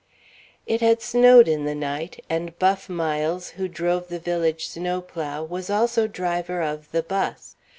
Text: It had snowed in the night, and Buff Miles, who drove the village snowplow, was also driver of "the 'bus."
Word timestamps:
It 0.65 0.81
had 0.81 0.99
snowed 1.03 1.47
in 1.47 1.65
the 1.65 1.75
night, 1.75 2.25
and 2.27 2.57
Buff 2.57 2.89
Miles, 2.89 3.49
who 3.49 3.67
drove 3.67 4.07
the 4.07 4.17
village 4.17 4.67
snowplow, 4.67 5.43
was 5.43 5.69
also 5.69 6.07
driver 6.07 6.59
of 6.59 6.91
"the 6.91 7.03
'bus." 7.03 7.55